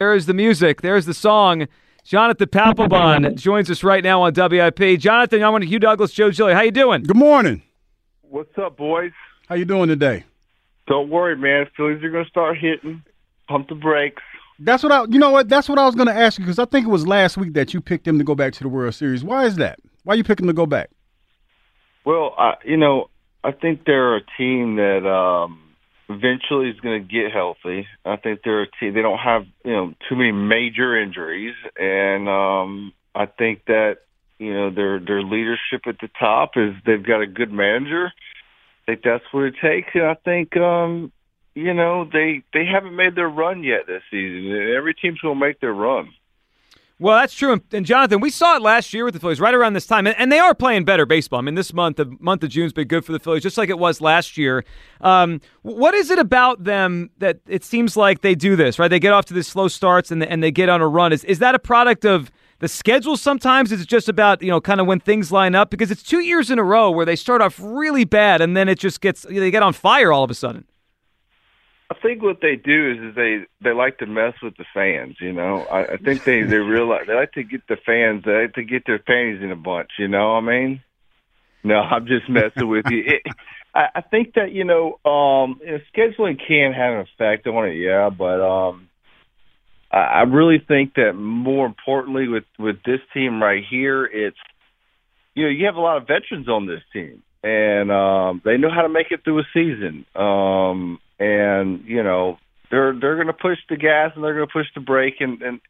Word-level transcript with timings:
There 0.00 0.14
is 0.14 0.24
the 0.24 0.32
music. 0.32 0.80
There's 0.80 1.04
the 1.04 1.12
song. 1.12 1.68
Jonathan 2.04 2.48
Papelbon 2.48 3.34
joins 3.34 3.70
us 3.70 3.84
right 3.84 4.02
now 4.02 4.22
on 4.22 4.32
WIP. 4.32 4.98
Jonathan, 4.98 5.42
I'm 5.42 5.52
on 5.52 5.60
Hugh 5.60 5.78
Douglas, 5.78 6.10
Joe 6.10 6.30
Giglio. 6.30 6.54
How 6.54 6.62
you 6.62 6.70
doing? 6.70 7.02
Good 7.02 7.18
morning. 7.18 7.60
What's 8.22 8.56
up, 8.56 8.78
boys? 8.78 9.12
How 9.46 9.56
you 9.56 9.66
doing 9.66 9.88
today? 9.88 10.24
Don't 10.86 11.10
worry, 11.10 11.36
man. 11.36 11.66
Phillies 11.76 12.02
are 12.02 12.08
going 12.08 12.24
to 12.24 12.30
start 12.30 12.56
hitting. 12.56 13.02
Pump 13.46 13.68
the 13.68 13.74
brakes. 13.74 14.22
That's 14.58 14.82
what 14.82 14.90
I. 14.90 15.04
You 15.04 15.18
know 15.18 15.32
what? 15.32 15.50
That's 15.50 15.68
what 15.68 15.78
I 15.78 15.84
was 15.84 15.94
going 15.94 16.08
to 16.08 16.16
ask 16.16 16.38
you 16.38 16.46
because 16.46 16.58
I 16.58 16.64
think 16.64 16.86
it 16.86 16.90
was 16.90 17.06
last 17.06 17.36
week 17.36 17.52
that 17.52 17.74
you 17.74 17.82
picked 17.82 18.06
them 18.06 18.16
to 18.16 18.24
go 18.24 18.34
back 18.34 18.54
to 18.54 18.62
the 18.62 18.70
World 18.70 18.94
Series. 18.94 19.22
Why 19.22 19.44
is 19.44 19.56
that? 19.56 19.80
Why 20.04 20.14
you 20.14 20.24
picking 20.24 20.46
them 20.46 20.56
to 20.56 20.58
go 20.58 20.64
back? 20.64 20.88
Well, 22.06 22.34
I, 22.38 22.54
you 22.64 22.78
know, 22.78 23.10
I 23.44 23.52
think 23.52 23.84
they're 23.84 24.16
a 24.16 24.22
team 24.38 24.76
that 24.76 25.06
um, 25.06 25.60
eventually 26.10 26.68
is 26.68 26.80
going 26.80 27.00
to 27.00 27.08
get 27.08 27.32
healthy. 27.32 27.86
I 28.04 28.16
think 28.16 28.40
they're 28.44 28.62
a 28.62 28.70
team. 28.78 28.94
They 28.94 29.02
don't 29.02 29.18
have 29.18 29.44
you 29.64 29.72
know 29.72 29.94
too 30.08 30.16
many 30.16 30.32
major 30.32 31.00
injuries, 31.00 31.54
and 31.76 32.28
um, 32.28 32.92
I 33.14 33.26
think 33.26 33.64
that 33.66 33.98
you 34.38 34.52
know 34.52 34.70
their 34.70 34.98
their 34.98 35.22
leadership 35.22 35.82
at 35.86 35.96
the 36.00 36.08
top 36.18 36.52
is 36.56 36.74
they've 36.84 37.04
got 37.04 37.22
a 37.22 37.26
good 37.26 37.52
manager. 37.52 38.06
I 38.06 38.92
think 38.92 39.02
that's 39.04 39.24
what 39.30 39.44
it 39.44 39.54
takes, 39.62 39.90
and 39.94 40.04
I 40.04 40.14
think 40.14 40.56
um, 40.56 41.12
you 41.54 41.74
know 41.74 42.04
they 42.04 42.42
they 42.52 42.66
haven't 42.66 42.96
made 42.96 43.14
their 43.14 43.28
run 43.28 43.62
yet 43.62 43.86
this 43.86 44.02
season. 44.10 44.74
Every 44.76 44.94
team's 44.94 45.20
going 45.20 45.38
to 45.38 45.46
make 45.46 45.60
their 45.60 45.74
run. 45.74 46.10
Well, 47.00 47.16
that's 47.16 47.32
true. 47.32 47.58
And 47.72 47.86
Jonathan, 47.86 48.20
we 48.20 48.28
saw 48.28 48.56
it 48.56 48.62
last 48.62 48.92
year 48.92 49.06
with 49.06 49.14
the 49.14 49.20
Phillies, 49.20 49.40
right 49.40 49.54
around 49.54 49.72
this 49.72 49.86
time, 49.86 50.06
and 50.06 50.30
they 50.30 50.38
are 50.38 50.54
playing 50.54 50.84
better 50.84 51.06
baseball. 51.06 51.38
I 51.38 51.42
mean, 51.42 51.54
this 51.54 51.72
month, 51.72 51.96
the 51.96 52.14
month 52.20 52.44
of 52.44 52.50
June's 52.50 52.74
been 52.74 52.88
good 52.88 53.06
for 53.06 53.12
the 53.12 53.18
Phillies, 53.18 53.42
just 53.42 53.56
like 53.56 53.70
it 53.70 53.78
was 53.78 54.02
last 54.02 54.36
year. 54.36 54.66
Um, 55.00 55.40
what 55.62 55.94
is 55.94 56.10
it 56.10 56.18
about 56.18 56.64
them 56.64 57.08
that 57.16 57.40
it 57.48 57.64
seems 57.64 57.96
like 57.96 58.20
they 58.20 58.34
do 58.34 58.54
this? 58.54 58.78
Right, 58.78 58.88
they 58.88 59.00
get 59.00 59.14
off 59.14 59.24
to 59.26 59.34
these 59.34 59.48
slow 59.48 59.66
starts 59.66 60.10
and 60.10 60.22
and 60.22 60.42
they 60.42 60.50
get 60.50 60.68
on 60.68 60.82
a 60.82 60.88
run. 60.88 61.10
Is 61.10 61.24
is 61.24 61.38
that 61.38 61.54
a 61.54 61.58
product 61.58 62.04
of 62.04 62.30
the 62.58 62.68
schedule? 62.68 63.16
Sometimes 63.16 63.72
is 63.72 63.86
just 63.86 64.10
about 64.10 64.42
you 64.42 64.50
know 64.50 64.60
kind 64.60 64.78
of 64.78 64.86
when 64.86 65.00
things 65.00 65.32
line 65.32 65.54
up? 65.54 65.70
Because 65.70 65.90
it's 65.90 66.02
two 66.02 66.20
years 66.20 66.50
in 66.50 66.58
a 66.58 66.64
row 66.64 66.90
where 66.90 67.06
they 67.06 67.16
start 67.16 67.40
off 67.40 67.58
really 67.58 68.04
bad 68.04 68.42
and 68.42 68.54
then 68.54 68.68
it 68.68 68.78
just 68.78 69.00
gets 69.00 69.22
they 69.22 69.50
get 69.50 69.62
on 69.62 69.72
fire 69.72 70.12
all 70.12 70.22
of 70.22 70.30
a 70.30 70.34
sudden. 70.34 70.66
I 72.00 72.02
think 72.02 72.22
what 72.22 72.40
they 72.40 72.56
do 72.56 72.92
is, 72.92 73.10
is 73.10 73.14
they 73.14 73.44
they 73.62 73.74
like 73.74 73.98
to 73.98 74.06
mess 74.06 74.34
with 74.42 74.56
the 74.56 74.64
fans. 74.72 75.16
You 75.20 75.32
know, 75.32 75.64
I, 75.70 75.94
I 75.94 75.96
think 75.96 76.24
they 76.24 76.42
they 76.42 76.56
realize 76.56 77.02
they 77.06 77.14
like 77.14 77.32
to 77.32 77.42
get 77.42 77.66
the 77.68 77.76
fans. 77.84 78.24
They 78.24 78.42
like 78.42 78.54
to 78.54 78.64
get 78.64 78.84
their 78.86 78.98
panties 78.98 79.42
in 79.42 79.50
a 79.50 79.56
bunch. 79.56 79.90
You 79.98 80.08
know 80.08 80.34
what 80.34 80.44
I 80.44 80.46
mean? 80.46 80.82
No, 81.62 81.74
I'm 81.90 82.06
just 82.06 82.28
messing 82.28 82.68
with 82.68 82.86
you. 82.90 83.02
It, 83.06 83.22
I, 83.74 83.86
I 83.96 84.00
think 84.00 84.34
that 84.34 84.52
you 84.52 84.64
know, 84.64 84.98
um, 85.04 85.60
you 85.62 85.72
know, 85.72 85.78
scheduling 85.94 86.38
can 86.46 86.72
have 86.72 86.94
an 86.94 87.06
effect 87.14 87.46
on 87.46 87.68
it. 87.68 87.74
Yeah, 87.74 88.08
but 88.10 88.40
um, 88.40 88.88
I, 89.90 89.98
I 89.98 90.22
really 90.22 90.62
think 90.66 90.94
that 90.94 91.12
more 91.12 91.66
importantly 91.66 92.28
with 92.28 92.44
with 92.58 92.76
this 92.84 93.00
team 93.12 93.42
right 93.42 93.62
here, 93.68 94.04
it's 94.06 94.38
you 95.34 95.44
know 95.44 95.50
you 95.50 95.66
have 95.66 95.76
a 95.76 95.80
lot 95.80 95.98
of 95.98 96.06
veterans 96.08 96.48
on 96.48 96.66
this 96.66 96.82
team, 96.92 97.22
and 97.42 97.92
um, 97.92 98.40
they 98.44 98.56
know 98.56 98.70
how 98.70 98.82
to 98.82 98.88
make 98.88 99.08
it 99.10 99.22
through 99.22 99.40
a 99.40 99.44
season. 99.52 100.06
Um, 100.16 100.98
and 101.20 101.84
you 101.84 102.02
know 102.02 102.38
they're 102.70 102.98
they're 102.98 103.14
going 103.14 103.28
to 103.28 103.32
push 103.32 103.58
the 103.68 103.76
gas 103.76 104.12
and 104.14 104.24
they're 104.24 104.34
going 104.34 104.46
to 104.46 104.52
push 104.52 104.66
the 104.74 104.80
brake 104.80 105.20
and 105.20 105.40
and 105.42 105.60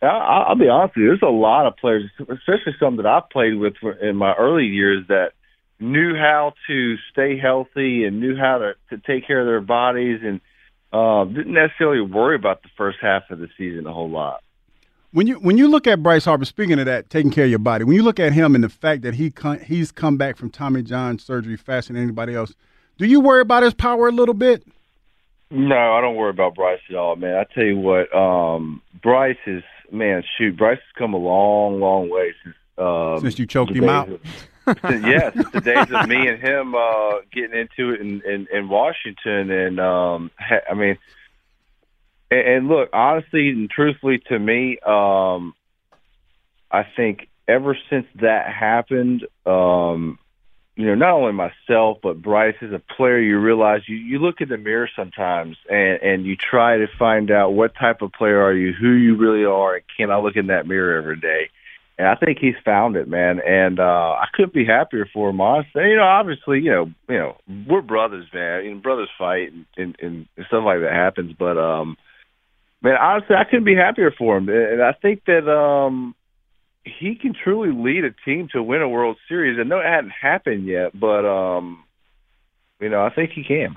I'll, 0.00 0.46
I'll 0.48 0.56
be 0.56 0.68
honest 0.68 0.96
with 0.96 1.02
you, 1.02 1.08
there's 1.10 1.22
a 1.22 1.26
lot 1.26 1.66
of 1.66 1.76
players, 1.76 2.10
especially 2.18 2.74
some 2.80 2.96
that 2.96 3.06
I've 3.06 3.30
played 3.30 3.54
with 3.54 3.74
in 4.00 4.16
my 4.16 4.34
early 4.34 4.66
years 4.66 5.06
that 5.08 5.32
knew 5.78 6.16
how 6.16 6.54
to 6.66 6.96
stay 7.12 7.38
healthy 7.38 8.04
and 8.04 8.20
knew 8.20 8.36
how 8.36 8.58
to 8.58 8.74
to 8.90 8.98
take 9.06 9.26
care 9.26 9.40
of 9.40 9.46
their 9.46 9.60
bodies 9.60 10.20
and 10.24 10.40
uh, 10.92 11.24
didn't 11.24 11.54
necessarily 11.54 12.00
worry 12.00 12.36
about 12.36 12.62
the 12.62 12.68
first 12.76 12.98
half 13.00 13.30
of 13.30 13.38
the 13.38 13.48
season 13.56 13.86
a 13.86 13.92
whole 13.92 14.10
lot. 14.10 14.42
When 15.12 15.26
you 15.26 15.36
when 15.36 15.58
you 15.58 15.68
look 15.68 15.86
at 15.86 16.02
Bryce 16.02 16.24
Harper, 16.24 16.44
speaking 16.46 16.78
of 16.78 16.86
that, 16.86 17.10
taking 17.10 17.30
care 17.30 17.44
of 17.44 17.50
your 17.50 17.58
body, 17.58 17.84
when 17.84 17.96
you 17.96 18.02
look 18.02 18.18
at 18.18 18.32
him 18.32 18.54
and 18.54 18.64
the 18.64 18.68
fact 18.68 19.02
that 19.02 19.14
he 19.14 19.30
con- 19.30 19.60
he's 19.60 19.92
come 19.92 20.16
back 20.16 20.36
from 20.36 20.50
Tommy 20.50 20.82
John 20.82 21.18
surgery 21.18 21.56
faster 21.56 21.92
than 21.92 22.02
anybody 22.02 22.34
else, 22.34 22.54
do 22.98 23.06
you 23.06 23.20
worry 23.20 23.42
about 23.42 23.62
his 23.62 23.74
power 23.74 24.08
a 24.08 24.12
little 24.12 24.34
bit? 24.34 24.64
No, 25.52 25.92
I 25.92 26.00
don't 26.00 26.16
worry 26.16 26.30
about 26.30 26.54
Bryce 26.54 26.80
at 26.88 26.96
all, 26.96 27.14
man. 27.14 27.36
I 27.36 27.44
tell 27.52 27.64
you 27.64 27.76
what, 27.76 28.14
um, 28.14 28.80
Bryce 29.02 29.36
is 29.46 29.62
man. 29.90 30.22
Shoot, 30.38 30.56
Bryce 30.56 30.78
has 30.78 30.98
come 30.98 31.12
a 31.12 31.18
long, 31.18 31.78
long 31.78 32.08
way 32.08 32.32
since 32.42 32.56
um, 32.78 33.20
since 33.20 33.38
you 33.38 33.46
choked 33.46 33.72
him 33.72 33.88
out. 33.88 34.08
Of, 34.08 34.20
yes, 34.66 35.34
the 35.52 35.60
days 35.60 35.92
of 35.92 36.08
me 36.08 36.26
and 36.26 36.40
him 36.40 36.74
uh, 36.74 37.18
getting 37.30 37.58
into 37.58 37.92
it 37.92 38.00
in, 38.00 38.22
in, 38.22 38.48
in 38.50 38.68
Washington, 38.70 39.50
and 39.50 39.78
um, 39.78 40.30
ha- 40.38 40.62
I 40.70 40.72
mean, 40.72 40.96
and, 42.30 42.40
and 42.40 42.68
look, 42.68 42.88
honestly 42.94 43.50
and 43.50 43.68
truthfully, 43.68 44.22
to 44.28 44.38
me, 44.38 44.78
um, 44.78 45.54
I 46.70 46.86
think 46.96 47.28
ever 47.46 47.76
since 47.90 48.06
that 48.22 48.50
happened, 48.50 49.26
um, 49.44 50.18
you 50.74 50.86
know, 50.86 50.94
not 50.94 51.12
only 51.12 51.32
myself 51.32 51.98
but 52.02 52.22
Bryce 52.22 52.56
as 52.62 52.72
a 52.72 52.78
player, 52.96 53.18
you 53.18 53.38
realize 53.38 53.82
you 53.86 53.96
you 53.96 54.18
look 54.18 54.40
in 54.40 54.48
the 54.48 54.56
mirror 54.56 54.88
sometimes 54.96 55.56
and 55.68 56.02
and 56.02 56.24
you 56.24 56.36
try 56.36 56.78
to 56.78 56.86
find 56.98 57.30
out 57.30 57.50
what 57.50 57.74
type 57.74 58.00
of 58.00 58.12
player 58.12 58.40
are 58.40 58.54
you, 58.54 58.72
who 58.72 58.92
you 58.92 59.16
really 59.16 59.44
are, 59.44 59.76
and 59.76 59.84
can 59.96 60.10
I 60.10 60.18
look 60.18 60.36
in 60.36 60.46
that 60.46 60.66
mirror 60.66 60.96
every 60.96 61.20
day? 61.20 61.50
And 61.98 62.08
I 62.08 62.14
think 62.14 62.38
he's 62.40 62.54
found 62.64 62.96
it, 62.96 63.06
man. 63.06 63.40
And 63.46 63.78
uh 63.78 64.16
I 64.18 64.26
couldn't 64.32 64.54
be 64.54 64.64
happier 64.64 65.06
for 65.12 65.28
him. 65.28 65.42
Honestly, 65.42 65.90
you 65.90 65.96
know, 65.96 66.04
obviously, 66.04 66.60
you 66.60 66.70
know, 66.70 66.86
you 67.08 67.18
know, 67.18 67.36
we're 67.68 67.82
brothers, 67.82 68.26
man. 68.32 68.64
You 68.64 68.74
know, 68.74 68.80
brothers 68.80 69.10
fight 69.18 69.52
and, 69.52 69.66
and, 69.76 69.96
and 70.00 70.26
stuff 70.46 70.64
like 70.64 70.80
that 70.80 70.92
happens. 70.92 71.34
But 71.38 71.58
um, 71.58 71.98
man, 72.80 72.96
honestly, 72.96 73.36
I 73.36 73.44
couldn't 73.44 73.64
be 73.64 73.76
happier 73.76 74.10
for 74.10 74.38
him. 74.38 74.48
And 74.48 74.82
I 74.82 74.92
think 74.92 75.26
that 75.26 75.46
um, 75.52 76.14
he 76.84 77.14
can 77.14 77.34
truly 77.34 77.70
lead 77.70 78.04
a 78.04 78.10
team 78.24 78.48
to 78.52 78.62
win 78.62 78.82
a 78.82 78.88
World 78.88 79.16
Series. 79.28 79.58
I 79.58 79.62
know 79.62 79.78
it 79.78 79.86
hadn't 79.86 80.10
happened 80.10 80.66
yet, 80.66 80.98
but 80.98 81.24
um, 81.24 81.84
you 82.80 82.88
know, 82.88 83.04
I 83.04 83.10
think 83.10 83.30
he 83.32 83.44
can. 83.44 83.76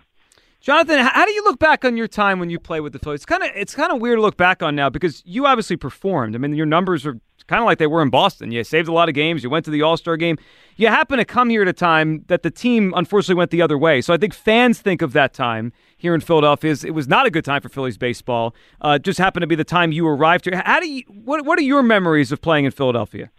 Jonathan, 0.59 0.97
how 0.99 1.25
do 1.25 1.31
you 1.31 1.43
look 1.43 1.59
back 1.59 1.85
on 1.85 1.95
your 1.95 2.07
time 2.07 2.39
when 2.39 2.49
you 2.49 2.59
play 2.59 2.79
with 2.79 2.91
the 2.91 2.97
Phillies? 2.97 3.19
It's 3.19 3.25
kind 3.25 3.43
of 3.43 3.51
it's 3.53 3.75
kind 3.75 3.91
of 3.91 4.01
weird 4.01 4.17
to 4.17 4.21
look 4.21 4.37
back 4.37 4.63
on 4.63 4.75
now 4.75 4.89
because 4.89 5.21
you 5.23 5.45
obviously 5.45 5.77
performed. 5.77 6.33
I 6.33 6.39
mean, 6.39 6.55
your 6.55 6.65
numbers 6.65 7.05
are 7.05 7.19
kind 7.47 7.61
of 7.61 7.65
like 7.65 7.77
they 7.77 7.87
were 7.87 8.01
in 8.01 8.09
Boston. 8.09 8.51
You 8.51 8.63
saved 8.63 8.87
a 8.87 8.91
lot 8.91 9.09
of 9.09 9.15
games. 9.15 9.43
You 9.43 9.49
went 9.49 9.65
to 9.65 9.71
the 9.71 9.81
All 9.81 9.97
Star 9.97 10.17
game. 10.17 10.37
You 10.77 10.87
happen 10.87 11.17
to 11.17 11.25
come 11.25 11.49
here 11.49 11.61
at 11.61 11.67
a 11.67 11.73
time 11.73 12.23
that 12.27 12.43
the 12.43 12.51
team 12.51 12.93
unfortunately 12.95 13.35
went 13.35 13.51
the 13.51 13.61
other 13.61 13.77
way. 13.77 14.01
So 14.01 14.13
I 14.13 14.17
think 14.17 14.33
fans 14.33 14.79
think 14.79 15.01
of 15.01 15.13
that 15.13 15.33
time 15.33 15.71
here 15.97 16.13
in 16.13 16.21
Philadelphia 16.21 16.71
as 16.71 16.83
it 16.83 16.93
was 16.93 17.07
not 17.07 17.25
a 17.25 17.31
good 17.31 17.45
time 17.45 17.61
for 17.61 17.69
Phillies 17.69 17.97
baseball. 17.97 18.53
Uh, 18.81 18.99
just 18.99 19.17
happened 19.17 19.41
to 19.43 19.47
be 19.47 19.55
the 19.55 19.63
time 19.63 19.91
you 19.91 20.07
arrived 20.07 20.45
here. 20.45 20.61
How 20.65 20.79
do 20.79 20.87
you? 20.87 21.03
What 21.07 21.45
What 21.45 21.59
are 21.59 21.63
your 21.63 21.83
memories 21.83 22.31
of 22.31 22.41
playing 22.41 22.65
in 22.65 22.71
Philadelphia? 22.71 23.29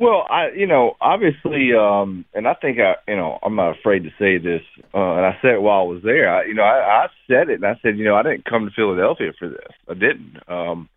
Well, 0.00 0.26
I 0.30 0.50
you 0.56 0.66
know 0.66 0.96
obviously, 1.00 1.72
um, 1.74 2.24
and 2.32 2.46
I 2.46 2.54
think 2.54 2.78
I 2.78 2.94
you 3.10 3.16
know 3.16 3.38
I'm 3.42 3.56
not 3.56 3.78
afraid 3.78 4.04
to 4.04 4.10
say 4.18 4.38
this, 4.38 4.62
uh, 4.94 5.14
and 5.16 5.26
I 5.26 5.36
said 5.42 5.54
it 5.54 5.62
while 5.62 5.80
I 5.80 5.84
was 5.84 6.02
there. 6.04 6.32
I, 6.32 6.44
you 6.44 6.54
know, 6.54 6.62
I, 6.62 7.04
I 7.04 7.06
said 7.26 7.50
it, 7.50 7.56
and 7.56 7.66
I 7.66 7.78
said, 7.82 7.98
you 7.98 8.04
know, 8.04 8.14
I 8.14 8.22
didn't 8.22 8.44
come 8.44 8.64
to 8.66 8.70
Philadelphia 8.70 9.32
for 9.38 9.48
this. 9.48 9.72
I 9.88 9.94
didn't. 9.94 10.38
Um, 10.48 10.88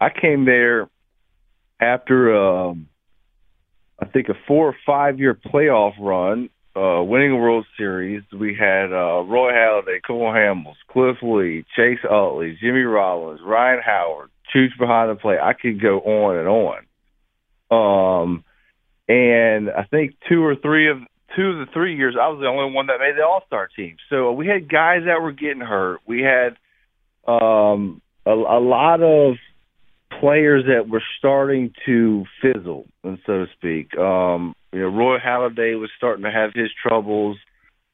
I 0.00 0.10
came 0.10 0.46
there 0.46 0.88
after 1.80 2.36
um, 2.36 2.88
I 4.00 4.06
think 4.06 4.28
a 4.28 4.34
four 4.46 4.68
or 4.68 4.76
five 4.86 5.18
year 5.18 5.34
playoff 5.34 5.92
run, 6.00 6.50
uh, 6.76 7.02
winning 7.02 7.32
a 7.32 7.36
World 7.36 7.66
Series. 7.76 8.22
We 8.32 8.56
had 8.58 8.92
uh, 8.92 9.22
Roy 9.22 9.52
Halladay, 9.52 10.00
Cole 10.06 10.32
Hamels, 10.32 10.76
Cliff 10.90 11.16
Lee, 11.22 11.64
Chase 11.76 11.98
Utley, 12.08 12.56
Jimmy 12.60 12.82
Rollins, 12.82 13.40
Ryan 13.44 13.80
Howard, 13.84 14.30
Chooch 14.54 14.78
behind 14.78 15.10
the 15.10 15.20
plate. 15.20 15.38
I 15.42 15.52
could 15.52 15.80
go 15.80 15.98
on 16.00 16.36
and 16.36 16.48
on. 16.48 16.86
Um, 17.70 18.44
and 19.08 19.70
I 19.70 19.84
think 19.84 20.14
two 20.28 20.44
or 20.44 20.56
three 20.56 20.90
of 20.90 20.98
two 21.36 21.48
of 21.50 21.58
the 21.58 21.72
three 21.72 21.96
years, 21.96 22.16
I 22.20 22.28
was 22.28 22.40
the 22.40 22.46
only 22.46 22.74
one 22.74 22.86
that 22.86 22.98
made 22.98 23.16
the 23.16 23.24
All 23.24 23.42
Star 23.46 23.68
team. 23.74 23.96
So 24.08 24.32
we 24.32 24.46
had 24.46 24.70
guys 24.70 25.02
that 25.06 25.22
were 25.22 25.32
getting 25.32 25.60
hurt. 25.60 26.00
We 26.06 26.22
had 26.22 26.56
um, 27.26 28.00
a, 28.26 28.32
a 28.32 28.60
lot 28.60 29.02
of 29.02 29.36
players 30.20 30.64
that 30.66 30.88
were 30.88 31.02
starting 31.18 31.72
to 31.86 32.24
fizzle, 32.42 32.86
and 33.02 33.18
so 33.26 33.44
to 33.44 33.46
speak. 33.56 33.96
Um, 33.98 34.54
you 34.72 34.80
know, 34.80 34.88
Roy 34.88 35.18
Halladay 35.18 35.80
was 35.80 35.90
starting 35.96 36.24
to 36.24 36.30
have 36.30 36.50
his 36.54 36.70
troubles. 36.86 37.38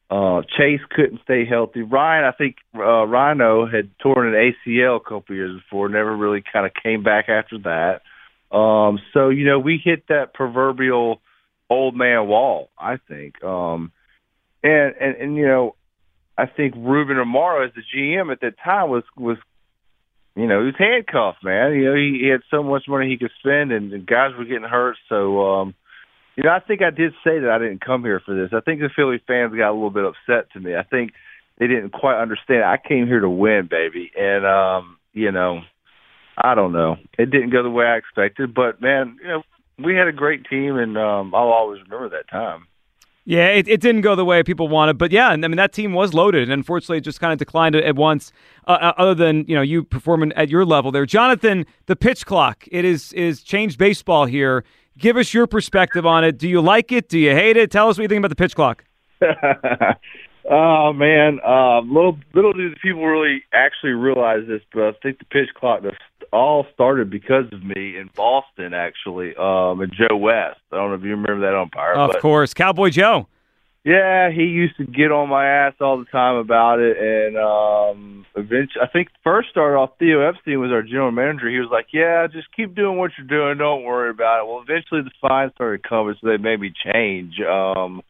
Uh, 0.09 0.41
Chase 0.57 0.81
couldn't 0.91 1.21
stay 1.23 1.45
healthy. 1.45 1.81
Ryan, 1.81 2.25
I 2.25 2.31
think 2.31 2.57
uh, 2.75 3.05
Rhino 3.05 3.65
had 3.65 3.89
torn 3.99 4.33
an 4.33 4.53
ACL 4.67 4.97
a 4.97 5.03
couple 5.03 5.35
years 5.35 5.59
before, 5.61 5.89
never 5.89 6.15
really 6.15 6.43
kind 6.53 6.65
of 6.65 6.71
came 6.81 7.03
back 7.03 7.27
after 7.29 7.57
that. 7.59 8.01
Um, 8.55 8.99
so 9.13 9.29
you 9.29 9.45
know, 9.45 9.59
we 9.59 9.81
hit 9.83 10.07
that 10.07 10.33
proverbial 10.33 11.21
old 11.69 11.95
man 11.95 12.27
wall. 12.27 12.69
I 12.77 12.97
think, 13.07 13.43
um, 13.43 13.91
and 14.63 14.95
and 14.99 15.15
and 15.15 15.35
you 15.35 15.45
know, 15.45 15.75
I 16.37 16.45
think 16.45 16.75
Ruben 16.77 17.17
Amaro 17.17 17.67
as 17.67 17.73
the 17.73 17.81
GM 17.81 18.31
at 18.31 18.41
that 18.41 18.55
time 18.63 18.89
was 18.89 19.03
was 19.17 19.37
you 20.37 20.45
know, 20.45 20.59
he 20.59 20.67
was 20.67 20.75
handcuffed, 20.77 21.43
man. 21.43 21.73
You 21.73 21.85
know, 21.85 21.95
he, 21.95 22.19
he 22.21 22.29
had 22.29 22.41
so 22.51 22.61
much 22.61 22.83
money 22.87 23.09
he 23.09 23.17
could 23.17 23.31
spend, 23.39 23.71
and, 23.71 23.91
and 23.91 24.05
guys 24.05 24.31
were 24.37 24.45
getting 24.45 24.69
hurt. 24.69 24.95
So, 25.09 25.41
um, 25.41 25.75
you 26.35 26.43
know, 26.43 26.51
I 26.51 26.59
think 26.59 26.81
I 26.83 26.91
did 26.91 27.13
say 27.23 27.39
that 27.39 27.49
I 27.49 27.57
didn't 27.57 27.83
come 27.83 28.03
here 28.03 28.21
for 28.23 28.35
this. 28.35 28.51
I 28.53 28.61
think 28.61 28.79
the 28.79 28.89
Philly 28.95 29.19
fans 29.25 29.55
got 29.57 29.71
a 29.71 29.73
little 29.73 29.89
bit 29.89 30.05
upset 30.05 30.51
to 30.53 30.59
me. 30.59 30.75
I 30.75 30.83
think 30.83 31.13
they 31.57 31.65
didn't 31.65 31.91
quite 31.91 32.21
understand. 32.21 32.63
I 32.63 32.77
came 32.77 33.07
here 33.07 33.19
to 33.19 33.29
win, 33.29 33.67
baby, 33.69 34.11
and 34.15 34.45
um, 34.45 34.97
you 35.13 35.31
know, 35.31 35.61
I 36.37 36.53
don't 36.53 36.71
know. 36.71 36.97
It 37.17 37.31
didn't 37.31 37.49
go 37.49 37.63
the 37.63 37.71
way 37.71 37.85
I 37.85 37.97
expected, 37.97 38.53
but 38.53 38.79
man, 38.79 39.17
you 39.19 39.27
know, 39.27 39.43
we 39.83 39.95
had 39.95 40.07
a 40.07 40.13
great 40.13 40.45
team, 40.45 40.77
and 40.77 40.97
um, 40.97 41.33
I'll 41.33 41.49
always 41.49 41.81
remember 41.81 42.09
that 42.09 42.29
time. 42.29 42.67
Yeah, 43.29 43.49
it, 43.49 43.67
it 43.67 43.81
didn't 43.81 44.01
go 44.01 44.15
the 44.15 44.23
way 44.23 44.41
people 44.41 44.69
wanted, 44.69 44.97
but 44.97 45.11
yeah, 45.11 45.27
I 45.27 45.35
mean 45.35 45.57
that 45.57 45.73
team 45.73 45.91
was 45.91 46.13
loaded, 46.13 46.43
and 46.43 46.53
unfortunately, 46.53 46.99
it 46.99 47.01
just 47.01 47.19
kind 47.19 47.33
of 47.33 47.37
declined 47.37 47.75
at 47.75 47.97
once. 47.97 48.31
Uh, 48.65 48.77
uh, 48.79 48.93
other 48.97 49.13
than 49.13 49.43
you 49.49 49.55
know 49.55 49.61
you 49.61 49.83
performing 49.83 50.31
at 50.31 50.47
your 50.47 50.63
level 50.63 50.93
there, 50.93 51.05
Jonathan, 51.05 51.65
the 51.87 51.97
pitch 51.97 52.25
clock 52.25 52.63
it 52.71 52.85
is 52.85 53.11
is 53.11 53.43
changed 53.43 53.77
baseball 53.77 54.27
here. 54.27 54.63
Give 54.97 55.17
us 55.17 55.33
your 55.33 55.45
perspective 55.45 56.05
on 56.05 56.23
it. 56.23 56.37
Do 56.37 56.47
you 56.47 56.61
like 56.61 56.93
it? 56.93 57.09
Do 57.09 57.19
you 57.19 57.31
hate 57.31 57.57
it? 57.57 57.69
Tell 57.69 57.89
us 57.89 57.97
what 57.97 58.03
you 58.03 58.07
think 58.07 58.19
about 58.19 58.29
the 58.29 58.35
pitch 58.37 58.55
clock. 58.55 58.85
oh 60.49 60.93
man, 60.93 61.41
uh, 61.45 61.81
little 61.81 62.17
little 62.33 62.53
do 62.53 62.69
the 62.69 62.77
people 62.81 63.05
really 63.05 63.43
actually 63.51 63.91
realize 63.91 64.47
this, 64.47 64.61
but 64.73 64.83
I 64.83 64.91
think 65.03 65.19
the 65.19 65.25
pitch 65.25 65.49
clock 65.53 65.81
all 66.31 66.65
started 66.73 67.09
because 67.09 67.45
of 67.51 67.63
me 67.63 67.97
in 67.97 68.09
Boston, 68.15 68.73
actually, 68.73 69.35
um, 69.35 69.81
and 69.81 69.91
Joe 69.93 70.17
West. 70.17 70.59
I 70.71 70.77
don't 70.77 70.89
know 70.89 70.95
if 70.95 71.03
you 71.03 71.11
remember 71.11 71.41
that 71.41 71.57
umpire. 71.57 71.93
Of 71.93 72.11
but, 72.13 72.21
course, 72.21 72.53
Cowboy 72.53 72.89
Joe. 72.89 73.27
Yeah, 73.83 74.31
he 74.31 74.43
used 74.43 74.75
to 74.77 74.85
get 74.85 75.13
on 75.13 75.29
my 75.29 75.47
ass 75.47 75.75
all 75.79 75.97
the 75.97 76.11
time 76.11 76.35
about 76.35 76.79
it, 76.79 76.97
and 76.97 77.37
um, 77.37 78.25
eventually, 78.35 78.83
I 78.83 78.87
think 78.87 79.07
first 79.23 79.49
started 79.49 79.77
off 79.77 79.91
Theo 79.97 80.27
Epstein 80.27 80.59
was 80.59 80.71
our 80.71 80.81
general 80.81 81.11
manager. 81.11 81.49
He 81.49 81.59
was 81.59 81.69
like, 81.71 81.87
"Yeah, 81.93 82.27
just 82.27 82.53
keep 82.53 82.75
doing 82.75 82.97
what 82.97 83.11
you're 83.17 83.27
doing. 83.27 83.57
Don't 83.57 83.83
worry 83.83 84.09
about 84.09 84.41
it." 84.41 84.47
Well, 84.47 84.61
eventually 84.61 85.03
the 85.03 85.11
fines 85.21 85.53
started 85.55 85.87
coming, 85.87 86.15
so 86.19 86.27
they 86.27 86.35
made 86.35 86.59
me 86.59 86.73
change. 86.83 87.39
Um, 87.39 88.01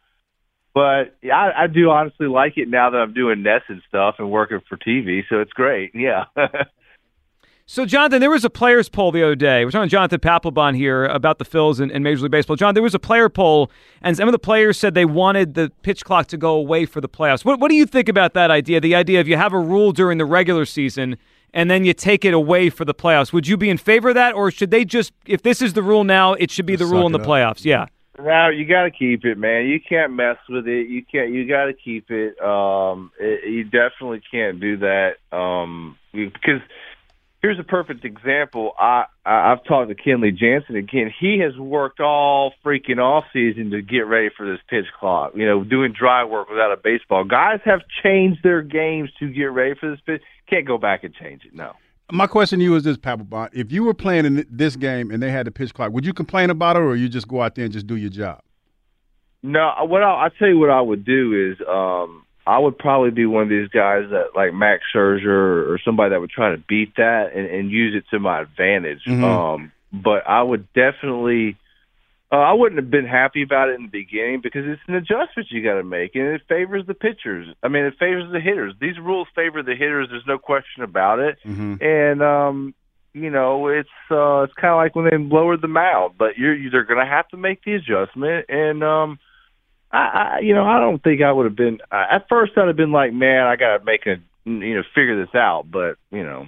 but 0.74 1.16
yeah, 1.22 1.36
I, 1.36 1.64
I 1.64 1.68
do 1.68 1.92
honestly 1.92 2.26
like 2.28 2.54
it 2.58 2.70
now 2.70 2.90
that 2.90 2.98
I'm 2.98 3.14
doing 3.14 3.44
NESN 3.44 3.82
stuff 3.88 4.16
and 4.18 4.32
working 4.32 4.62
for 4.68 4.78
TV, 4.78 5.22
so 5.30 5.42
it's 5.42 5.54
great. 5.54 5.92
Yeah. 5.96 6.26
So, 7.70 7.86
Jonathan, 7.86 8.22
there 8.22 8.30
was 8.30 8.46
a 8.46 8.50
players' 8.50 8.88
poll 8.88 9.12
the 9.12 9.22
other 9.22 9.36
day. 9.36 9.66
We're 9.66 9.72
talking 9.72 9.90
to 9.90 9.92
Jonathan 9.92 10.22
Papelbon 10.22 10.74
here 10.74 11.04
about 11.04 11.38
the 11.38 11.44
Phils 11.44 11.82
and, 11.82 11.92
and, 11.92 12.02
Major 12.02 12.22
League 12.22 12.32
Baseball. 12.32 12.56
John, 12.56 12.74
there 12.74 12.82
was 12.82 12.96
a 12.96 13.00
player 13.00 13.28
poll, 13.28 13.70
and 14.02 14.16
some 14.16 14.30
of 14.30 14.32
the 14.32 14.40
players 14.40 14.78
said 14.80 14.94
they 14.94 15.04
wanted 15.04 15.54
the 15.54 15.70
pitch 15.82 16.06
clock 16.06 16.28
to 16.28 16.38
go 16.38 16.54
away 16.54 16.86
for 16.86 17.02
the 17.02 17.10
playoffs. 17.10 17.44
What, 17.44 17.60
what 17.60 17.68
do 17.68 17.76
you 17.76 17.86
think 17.86 18.08
about 18.08 18.34
that 18.36 18.52
idea? 18.52 18.80
The 18.80 18.96
idea 18.96 19.20
of 19.20 19.28
you 19.28 19.36
have 19.36 19.52
a 19.52 19.60
rule 19.60 19.92
during 19.92 20.18
the 20.18 20.24
regular 20.24 20.64
season 20.64 21.18
and 21.54 21.70
then 21.70 21.84
you 21.84 21.94
take 21.94 22.24
it 22.24 22.34
away 22.34 22.70
for 22.70 22.86
the 22.86 22.94
playoffs. 22.94 23.34
Would 23.34 23.48
you 23.48 23.58
be 23.58 23.70
in 23.70 23.78
favor 23.78 24.10
of 24.10 24.16
that, 24.16 24.34
or 24.34 24.50
should 24.50 24.72
they 24.72 24.86
just, 24.86 25.12
if 25.26 25.42
this 25.42 25.62
is 25.62 25.74
the 25.74 25.84
rule 25.84 26.06
now, 26.06 26.34
it 26.34 26.52
should 26.52 26.66
be 26.66 26.78
the 26.78 26.86
rule 26.86 27.06
in 27.06 27.12
the 27.12 27.20
playoffs? 27.20 27.66
Yeah. 27.66 27.88
No, 28.20 28.50
you 28.50 28.66
got 28.66 28.84
to 28.84 28.92
keep 28.92 29.26
it, 29.26 29.38
man. 29.38 29.68
You 29.68 29.80
can't 29.80 30.14
mess 30.14 30.38
with 30.50 30.68
it. 30.68 30.88
You 30.88 31.04
can't. 31.04 31.32
You 31.32 31.48
got 31.48 31.66
to 31.66 31.74
keep 31.74 32.10
it. 32.10 32.40
Um, 32.42 33.12
it, 33.20 33.50
You 33.50 33.64
definitely 33.66 34.22
can't 34.32 34.60
do 34.60 34.78
that. 34.78 35.18
Um, 35.32 35.98
because 36.14 36.62
here's 37.48 37.60
a 37.60 37.64
perfect 37.64 38.04
example. 38.04 38.74
I, 38.78 39.06
I 39.26 39.54
I've 39.54 39.64
talked 39.64 39.90
to 39.90 39.96
Kenley 39.96 40.36
Jansen 40.36 40.76
again. 40.76 41.14
He 41.18 41.40
has 41.40 41.58
worked 41.58 42.02
all 42.02 42.54
freaking 42.66 43.00
off 43.00 43.24
season 43.32 43.72
to 43.72 43.82
get 43.82 44.02
ready 44.02 44.30
for 44.36 44.46
this 44.46 44.60
pitch 44.70 44.86
clock. 45.00 45.32
You 45.34 45.46
know, 45.46 45.64
doing 45.64 45.94
dry 45.98 46.26
work 46.26 46.50
without 46.50 46.74
a 46.74 46.78
baseball. 46.78 47.24
Guys 47.24 47.62
have 47.64 47.80
changed 48.04 48.44
their 48.44 48.62
games 48.62 49.12
to 49.20 49.30
get 49.30 49.46
ready 49.46 49.76
for 49.80 49.90
this 49.90 50.00
pitch. 50.06 50.22
Can't 50.50 50.68
go 50.68 50.78
back 50.78 51.06
and 51.06 51.14
change 51.14 51.46
it. 51.46 51.56
No. 51.56 51.72
My 52.12 52.28
question 52.28 52.60
to 52.60 52.66
you 52.66 52.76
is 52.76 52.84
this, 52.84 52.98
Papelbon. 52.98 53.50
If 53.54 53.72
you 53.72 53.84
were 53.84 53.94
playing 53.94 54.26
in 54.26 54.46
this 54.50 54.76
game 54.76 55.10
and 55.10 55.24
they 55.24 55.32
had 55.32 55.48
the 55.48 55.52
pitch 55.52 55.74
clock, 55.74 55.94
would 55.94 56.06
you 56.06 56.14
complain 56.14 56.50
about 56.50 56.76
it, 56.76 56.80
or 56.80 56.98
you 56.98 57.08
just 57.08 57.30
go 57.30 57.42
out 57.42 57.56
there 57.56 57.64
and 57.64 57.74
just 57.74 57.88
do 57.88 57.96
your 57.96 58.10
job? 58.10 58.42
No, 59.42 59.72
what 59.84 60.04
I, 60.04 60.26
I 60.26 60.30
tell 60.38 60.50
you 60.50 60.60
what 60.60 60.70
I 60.70 60.82
would 60.82 61.06
do 61.06 61.52
is 61.52 61.66
um, 61.66 62.26
I 62.48 62.60
would 62.60 62.78
probably 62.78 63.12
be 63.12 63.26
one 63.26 63.44
of 63.44 63.50
these 63.50 63.68
guys 63.68 64.04
that 64.12 64.28
like 64.34 64.54
Max 64.54 64.84
Scherzer 64.96 65.70
or 65.70 65.80
somebody 65.84 66.12
that 66.12 66.22
would 66.22 66.30
try 66.30 66.52
to 66.52 66.58
beat 66.58 66.96
that 66.96 67.32
and, 67.36 67.46
and 67.46 67.70
use 67.70 67.94
it 67.94 68.06
to 68.12 68.20
my 68.20 68.42
advantage. 68.42 69.02
Mm-hmm. 69.06 69.24
Um, 69.24 69.72
but 69.92 70.26
I 70.26 70.42
would 70.42 70.72
definitely, 70.72 71.58
uh, 72.32 72.38
I 72.38 72.54
wouldn't 72.54 72.80
have 72.82 72.90
been 72.90 73.06
happy 73.06 73.44
about 73.44 73.68
it 73.68 73.76
in 73.76 73.84
the 73.84 73.92
beginning 73.92 74.40
because 74.42 74.64
it's 74.66 74.82
an 74.88 74.96
adjustment 74.96 75.52
you 75.52 75.62
got 75.62 75.76
to 75.76 75.84
make, 75.84 76.16
and 76.16 76.24
it 76.28 76.42
favors 76.48 76.88
the 76.88 76.94
pitchers. 76.94 77.48
I 77.62 77.68
mean, 77.68 77.84
it 77.84 77.96
favors 78.00 78.32
the 78.32 78.40
hitters. 78.40 78.74
These 78.80 78.98
rules 78.98 79.28
favor 79.36 79.62
the 79.62 79.76
hitters. 79.76 80.08
There's 80.10 80.24
no 80.26 80.38
question 80.38 80.84
about 80.84 81.20
it. 81.20 81.38
Mm-hmm. 81.46 81.84
And 81.84 82.22
um, 82.24 82.74
you 83.12 83.30
know, 83.30 83.68
it's 83.68 83.90
uh, 84.10 84.44
it's 84.44 84.54
kind 84.54 84.72
of 84.72 84.78
like 84.78 84.96
when 84.96 85.06
they 85.06 85.18
lowered 85.18 85.62
the 85.62 85.68
mound, 85.68 86.14
but 86.18 86.38
you're 86.38 86.58
they're 86.72 86.86
going 86.86 87.06
to 87.06 87.12
have 87.12 87.28
to 87.30 87.38
make 87.38 87.66
the 87.66 87.74
adjustment 87.74 88.46
and. 88.48 88.84
um 88.86 89.20
I, 89.92 89.98
I 89.98 90.40
you 90.42 90.54
know, 90.54 90.66
I 90.66 90.80
don't 90.80 91.02
think 91.02 91.22
I 91.22 91.32
would 91.32 91.46
have 91.46 91.56
been. 91.56 91.80
Uh, 91.92 92.06
at 92.12 92.28
first, 92.30 92.54
I'd 92.58 92.68
have 92.68 92.76
been 92.76 92.92
like, 92.92 93.14
man, 93.14 93.48
I 93.48 93.56
got 93.56 93.78
to 93.78 93.84
make 93.84 94.06
a, 94.06 94.18
you 94.46 94.76
know, 94.76 94.84
figure 94.94 95.24
this 95.24 95.34
out. 95.36 95.70
But 95.70 95.98
you 96.12 96.24
know, 96.24 96.48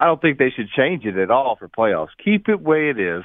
I 0.00 0.06
don't 0.06 0.20
think 0.20 0.38
they 0.38 0.50
should 0.50 0.68
change 0.70 1.04
it 1.04 1.16
at 1.16 1.30
all 1.30 1.56
for 1.56 1.68
playoffs. 1.68 2.08
Keep 2.22 2.48
it 2.48 2.60
way 2.60 2.90
it 2.90 2.98
is. 2.98 3.24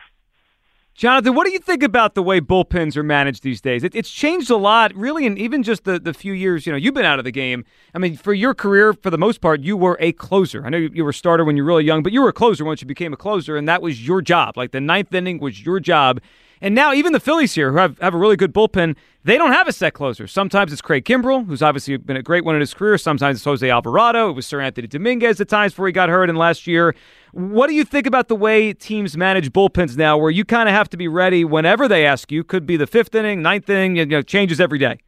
Jonathan, 0.98 1.36
what 1.36 1.45
do 1.45 1.51
you 1.51 1.59
think 1.59 1.83
about 1.83 2.15
the 2.15 2.24
way 2.24 2.42
bullpens 2.42 2.98
are 2.98 3.04
managed 3.04 3.44
these 3.44 3.62
days? 3.62 3.83
It, 3.83 3.94
it's 3.94 4.09
changed 4.09 4.50
a 4.50 4.57
lot, 4.57 4.95
really, 4.95 5.27
and 5.27 5.38
even 5.38 5.62
just 5.62 5.83
the, 5.83 6.00
the 6.00 6.12
few 6.12 6.33
years 6.33 6.65
you 6.65 6.71
know 6.71 6.77
you've 6.77 6.95
been 6.95 7.06
out 7.06 7.19
of 7.19 7.25
the 7.25 7.31
game. 7.31 7.65
I 7.94 8.00
mean, 8.00 8.18
for 8.18 8.33
your 8.33 8.56
career, 8.56 8.94
for 8.94 9.12
the 9.12 9.18
most 9.18 9.39
part, 9.39 9.62
you 9.62 9.77
were 9.77 9.95
a 10.00 10.12
closer. 10.13 10.65
I 10.65 10.69
know 10.69 10.80
you, 10.80 10.89
you 10.92 11.04
were 11.04 11.12
a 11.12 11.13
starter 11.13 11.45
when 11.45 11.56
you 11.56 11.63
were 11.63 11.68
really 11.68 11.83
young, 11.83 12.01
but 12.01 12.13
you 12.13 12.21
were 12.24 12.30
a 12.30 12.33
closer 12.33 12.65
once 12.65 12.81
you 12.81 12.88
became 12.88 13.13
a 13.13 13.18
closer, 13.18 13.57
and 13.57 13.68
that 13.69 13.83
was 13.83 14.07
your 14.07 14.24
job. 14.24 14.57
Like 14.57 14.71
the 14.71 14.81
ninth 14.81 15.13
inning 15.13 15.38
was 15.38 15.63
your 15.63 15.80
job. 15.80 16.19
And 16.62 16.74
now 16.74 16.94
even 16.94 17.13
the 17.13 17.19
Phillies 17.19 17.54
here, 17.54 17.71
who 17.71 17.77
have, 17.77 18.00
have 18.00 18.13
a 18.13 18.18
really 18.18 18.36
good 18.36 18.54
bullpen, 18.54 18.95
they 19.24 19.38
don't 19.38 19.51
have 19.51 19.68
a 19.68 19.74
set 19.74 19.94
closer. 19.94 20.25
Sometimes 20.25 20.71
it's 20.71 20.81
Craig 20.81 21.06
Kimbrel, 21.06 21.45
who's 21.45 21.62
obviously 21.62 21.98
been 21.98 22.18
a 22.18 22.24
great 22.24 22.45
one 22.45 22.56
in 22.56 22.62
his 22.62 22.74
career. 22.74 22.98
Sometimes 22.98 23.38
it's 23.38 23.45
Jose 23.45 23.69
Alvarado. 23.69 24.30
It 24.30 24.33
was 24.33 24.48
Seranthony 24.48 24.89
Dominguez 24.89 25.39
at 25.39 25.50
times 25.50 25.74
before 25.74 25.88
he 25.88 25.94
got 25.94 26.09
hurt 26.09 26.30
in 26.30 26.36
last 26.36 26.65
year. 26.65 26.95
What 27.33 27.68
do 27.68 27.74
you 27.74 27.83
think 27.83 28.07
about 28.07 28.27
the 28.30 28.36
way 28.36 28.74
teams 28.74 29.15
manage 29.18 29.51
bullpens 29.51 29.98
now, 29.98 30.18
where 30.18 30.31
you 30.31 30.45
kind 30.45 30.68
of 30.68 30.74
have 30.74 30.89
to 30.89 30.98
be 30.98 31.07
ready 31.07 31.45
whenever 31.45 31.88
they 31.88 32.06
ask 32.06 32.31
you? 32.31 32.44
Could 32.44 32.65
be 32.65 32.77
the 32.77 32.88
fifth 32.88 33.13
inning, 33.13 33.42
ninth 33.42 33.69
inning, 33.69 33.98
you 33.98 34.06
know, 34.06 34.21
changes 34.21 34.59
every 34.59 34.80
day. 34.80 35.00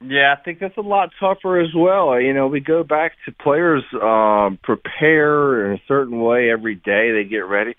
Yeah, 0.00 0.36
I 0.38 0.40
think 0.42 0.60
that's 0.60 0.76
a 0.76 0.82
lot 0.82 1.10
tougher 1.18 1.58
as 1.58 1.74
well. 1.74 2.20
You 2.20 2.32
know, 2.32 2.46
we 2.46 2.60
go 2.60 2.84
back 2.84 3.14
to 3.24 3.32
players 3.32 3.82
um, 4.00 4.58
prepare 4.62 5.66
in 5.66 5.72
a 5.72 5.82
certain 5.88 6.20
way 6.20 6.52
every 6.52 6.76
day. 6.76 7.10
They 7.10 7.24
get 7.24 7.46
ready. 7.46 7.74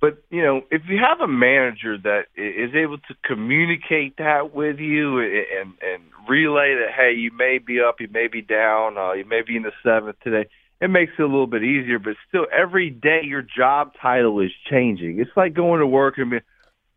But 0.00 0.22
you 0.30 0.42
know, 0.42 0.62
if 0.70 0.82
you 0.88 0.98
have 0.98 1.20
a 1.20 1.26
manager 1.26 1.98
that 1.98 2.26
is 2.36 2.74
able 2.74 2.98
to 2.98 3.14
communicate 3.24 4.16
that 4.18 4.54
with 4.54 4.78
you 4.78 5.18
and 5.18 5.74
and 5.82 6.02
relay 6.28 6.76
that, 6.76 6.94
hey, 6.96 7.14
you 7.14 7.32
may 7.36 7.58
be 7.58 7.80
up, 7.80 7.96
you 8.00 8.08
may 8.08 8.28
be 8.28 8.42
down, 8.42 8.96
uh, 8.96 9.12
you 9.12 9.24
may 9.24 9.42
be 9.42 9.56
in 9.56 9.62
the 9.62 9.72
seventh 9.82 10.16
today, 10.22 10.48
it 10.80 10.88
makes 10.88 11.12
it 11.18 11.22
a 11.22 11.26
little 11.26 11.48
bit 11.48 11.64
easier. 11.64 11.98
But 11.98 12.14
still, 12.28 12.46
every 12.56 12.90
day 12.90 13.22
your 13.24 13.42
job 13.42 13.92
title 14.00 14.40
is 14.40 14.52
changing. 14.70 15.18
It's 15.18 15.36
like 15.36 15.54
going 15.54 15.80
to 15.80 15.86
work 15.86 16.14
and 16.18 16.30
being, 16.30 16.42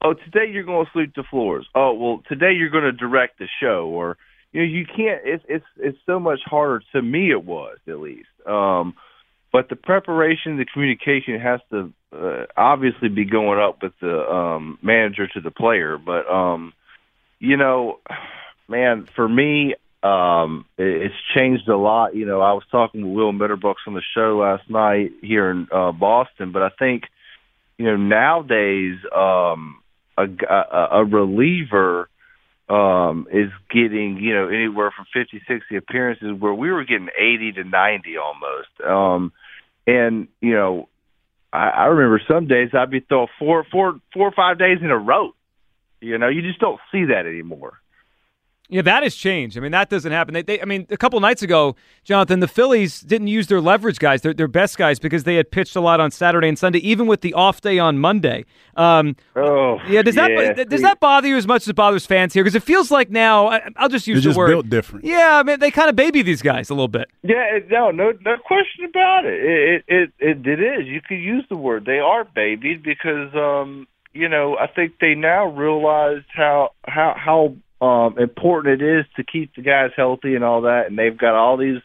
oh, 0.03 0.13
today 0.13 0.51
you're 0.51 0.63
going 0.63 0.85
to 0.85 0.91
sweep 0.91 1.15
the 1.15 1.23
floors. 1.27 1.67
Oh, 1.73 1.93
well, 1.93 2.23
today 2.29 2.53
you're 2.53 2.69
going 2.69 2.83
to 2.83 2.91
direct 2.91 3.39
the 3.39 3.47
show, 3.59 3.87
or 3.87 4.17
you 4.51 4.61
know, 4.61 4.67
you 4.67 4.85
can't. 4.85 5.21
It's 5.25 5.43
it's 5.49 5.65
it's 5.77 5.97
so 6.05 6.19
much 6.19 6.41
harder. 6.45 6.83
To 6.91 7.01
me, 7.01 7.31
it 7.31 7.43
was 7.43 7.77
at 7.87 7.99
least. 7.99 8.29
Um, 8.45 8.93
but 9.51 9.69
the 9.69 9.75
preparation, 9.75 10.57
the 10.57 10.65
communication 10.65 11.39
has 11.39 11.61
to 11.71 11.93
uh, 12.13 12.45
obviously 12.57 13.09
be 13.09 13.25
going 13.25 13.59
up 13.59 13.81
with 13.81 13.93
the 14.01 14.19
um, 14.19 14.77
manager 14.81 15.27
to 15.27 15.41
the 15.41 15.51
player. 15.51 15.97
But 15.97 16.29
um, 16.29 16.73
you 17.39 17.57
know, 17.57 17.99
man, 18.67 19.07
for 19.15 19.27
me, 19.27 19.75
um, 20.03 20.65
it, 20.77 21.03
it's 21.03 21.15
changed 21.35 21.67
a 21.67 21.77
lot. 21.77 22.15
You 22.15 22.25
know, 22.25 22.41
I 22.41 22.53
was 22.53 22.63
talking 22.71 23.01
with 23.01 23.15
Will 23.15 23.33
Middlebrooks 23.33 23.87
on 23.87 23.93
the 23.93 24.01
show 24.15 24.37
last 24.37 24.69
night 24.69 25.11
here 25.21 25.49
in 25.49 25.67
uh, 25.71 25.91
Boston, 25.91 26.51
but 26.51 26.61
I 26.61 26.69
think 26.77 27.03
you 27.77 27.85
know 27.85 27.97
nowadays 27.97 28.97
um, 29.15 29.81
a, 30.17 30.25
a, 30.49 30.87
a 30.99 31.05
reliever 31.05 32.09
um, 32.71 33.27
is 33.31 33.51
getting, 33.69 34.17
you 34.17 34.33
know, 34.33 34.47
anywhere 34.47 34.91
from 34.95 35.05
50, 35.13 35.41
60 35.45 35.75
appearances 35.75 36.39
where 36.39 36.53
we 36.53 36.71
were 36.71 36.85
getting 36.85 37.09
80 37.17 37.51
to 37.53 37.63
90 37.65 38.17
almost. 38.17 38.69
Um, 38.85 39.33
and, 39.85 40.29
you 40.39 40.53
know, 40.53 40.87
I, 41.53 41.69
I 41.69 41.85
remember 41.85 42.21
some 42.27 42.47
days 42.47 42.69
I'd 42.73 42.91
be 42.91 43.01
throwing 43.01 43.27
four, 43.39 43.65
four, 43.71 43.99
four 44.13 44.27
or 44.27 44.31
five 44.31 44.57
days 44.57 44.79
in 44.81 44.89
a 44.89 44.97
row. 44.97 45.31
You 45.99 46.17
know, 46.17 46.29
you 46.29 46.41
just 46.41 46.59
don't 46.59 46.79
see 46.91 47.05
that 47.05 47.25
anymore. 47.25 47.80
Yeah, 48.71 48.81
that 48.83 49.03
has 49.03 49.13
changed. 49.15 49.57
I 49.57 49.59
mean, 49.59 49.73
that 49.73 49.89
doesn't 49.89 50.13
happen. 50.13 50.33
They, 50.33 50.43
they 50.43 50.61
I 50.61 50.65
mean, 50.65 50.87
a 50.89 50.95
couple 50.95 51.19
nights 51.19 51.41
ago, 51.41 51.75
Jonathan, 52.05 52.39
the 52.39 52.47
Phillies 52.47 53.01
didn't 53.01 53.27
use 53.27 53.47
their 53.47 53.59
leverage 53.59 53.99
guys, 53.99 54.21
their, 54.21 54.33
their 54.33 54.47
best 54.47 54.77
guys, 54.77 54.97
because 54.97 55.25
they 55.25 55.35
had 55.35 55.51
pitched 55.51 55.75
a 55.75 55.81
lot 55.81 55.99
on 55.99 56.09
Saturday 56.09 56.47
and 56.47 56.57
Sunday, 56.57 56.79
even 56.79 57.05
with 57.05 57.19
the 57.19 57.33
off 57.33 57.59
day 57.59 57.79
on 57.79 57.99
Monday. 57.99 58.45
Um, 58.77 59.17
oh, 59.35 59.77
yeah. 59.89 60.01
Does 60.01 60.15
yeah. 60.15 60.53
that 60.53 60.69
does 60.69 60.81
that 60.83 61.01
bother 61.01 61.27
you 61.27 61.35
as 61.35 61.45
much 61.45 61.63
as 61.63 61.67
it 61.67 61.75
bothers 61.75 62.05
fans 62.05 62.33
here? 62.33 62.45
Because 62.45 62.55
it 62.55 62.63
feels 62.63 62.89
like 62.89 63.09
now, 63.09 63.47
I, 63.47 63.61
will 63.77 63.89
just 63.89 64.07
use 64.07 64.23
They're 64.23 64.31
the 64.31 64.39
word 64.39 64.47
built 64.47 64.69
different. 64.69 65.03
Yeah, 65.03 65.37
I 65.37 65.43
mean, 65.43 65.59
they 65.59 65.69
kind 65.69 65.89
of 65.89 65.97
baby 65.97 66.21
these 66.21 66.41
guys 66.41 66.69
a 66.69 66.73
little 66.73 66.87
bit. 66.87 67.09
Yeah, 67.23 67.59
no, 67.69 67.91
no, 67.91 68.13
no 68.25 68.37
question 68.37 68.85
about 68.85 69.25
it. 69.25 69.33
It, 69.33 69.83
it, 69.89 70.11
it, 70.17 70.47
it 70.47 70.59
is. 70.61 70.87
You 70.87 71.01
could 71.01 71.15
use 71.15 71.43
the 71.49 71.57
word. 71.57 71.83
They 71.85 71.99
are 71.99 72.23
babied 72.23 72.83
because, 72.83 73.35
um, 73.35 73.85
you 74.13 74.29
know, 74.29 74.55
I 74.57 74.67
think 74.67 74.93
they 75.01 75.13
now 75.13 75.47
realize 75.47 76.23
how 76.33 76.71
how 76.87 77.15
how 77.17 77.55
um, 77.81 78.19
important 78.19 78.81
it 78.81 78.99
is 78.99 79.05
to 79.15 79.23
keep 79.23 79.55
the 79.55 79.63
guys 79.63 79.89
healthy 79.95 80.35
and 80.35 80.43
all 80.43 80.61
that. 80.61 80.83
And 80.87 80.97
they've 80.97 81.17
got 81.17 81.33
all 81.33 81.57
these 81.57 81.81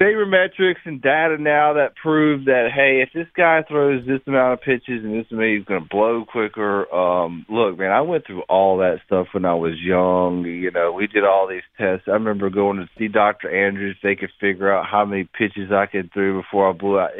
sabermetrics 0.00 0.84
and 0.84 1.02
data 1.02 1.36
now 1.38 1.74
that 1.74 1.96
prove 2.00 2.46
that 2.46 2.70
hey, 2.74 3.02
if 3.02 3.10
this 3.12 3.26
guy 3.36 3.62
throws 3.68 4.06
this 4.06 4.20
amount 4.26 4.54
of 4.54 4.60
pitches 4.60 5.04
and 5.04 5.14
this 5.14 5.26
many, 5.30 5.56
he's 5.56 5.64
going 5.64 5.82
to 5.82 5.88
blow 5.88 6.24
quicker. 6.24 6.92
Um, 6.94 7.44
look, 7.48 7.78
man, 7.78 7.90
I 7.90 8.00
went 8.02 8.26
through 8.26 8.42
all 8.42 8.78
that 8.78 9.00
stuff 9.06 9.28
when 9.32 9.44
I 9.44 9.54
was 9.54 9.74
young. 9.80 10.44
You 10.44 10.70
know, 10.70 10.92
we 10.92 11.08
did 11.08 11.24
all 11.24 11.48
these 11.48 11.62
tests. 11.76 12.06
I 12.06 12.12
remember 12.12 12.48
going 12.48 12.78
to 12.78 12.88
see 12.98 13.08
Doctor 13.08 13.50
Andrews. 13.50 13.96
They 14.02 14.14
could 14.14 14.30
figure 14.40 14.72
out 14.72 14.86
how 14.86 15.04
many 15.04 15.24
pitches 15.24 15.72
I 15.72 15.86
could 15.86 16.12
throw 16.12 16.40
before 16.40 16.70
I 16.70 16.72
blew 16.72 16.98
out. 16.98 17.10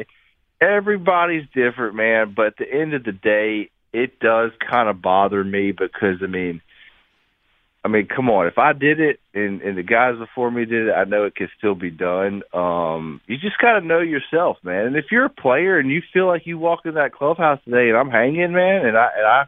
Everybody's 0.61 1.47
different, 1.55 1.97
man. 1.97 2.35
But 2.37 2.47
at 2.47 2.57
the 2.59 2.73
end 2.73 2.95
of 2.95 3.03
the 3.05 3.13
day, 3.13 3.71
it 3.93 4.19
does 4.21 4.53
kind 4.71 4.89
of 4.89 5.03
bother 5.03 5.43
me 5.43 5.73
because 5.73 6.23
I 6.23 6.27
mean 6.27 6.63
I 7.85 7.89
mean, 7.89 8.07
come 8.07 8.31
on. 8.31 8.47
If 8.47 8.59
I 8.59 8.73
did 8.73 9.01
it 9.01 9.19
and, 9.35 9.61
and 9.61 9.77
the 9.77 9.83
guys 9.83 10.17
before 10.17 10.51
me 10.51 10.65
did 10.65 10.89
it, 10.89 10.93
I 10.93 11.05
know 11.05 11.25
it 11.25 11.35
could 11.35 11.51
still 11.59 11.75
be 11.75 11.91
done. 11.91 12.43
Um, 12.53 13.21
you 13.27 13.37
just 13.39 13.59
got 13.59 13.81
to 13.81 13.87
know 13.87 14.01
yourself, 14.01 14.59
man. 14.63 14.87
And 14.87 14.97
if 14.97 15.07
you're 15.11 15.25
a 15.25 15.31
player 15.31 15.79
and 15.79 15.91
you 15.91 16.01
feel 16.13 16.29
like 16.29 16.47
you 16.47 16.59
walk 16.59 16.81
in 16.85 16.95
that 16.95 17.13
clubhouse 17.13 17.59
today 17.65 17.89
and 17.89 17.97
I'm 17.97 18.11
hanging, 18.11 18.53
man, 18.53 18.87
and 18.87 18.97
I 18.97 19.09
and 19.17 19.27
I 19.27 19.45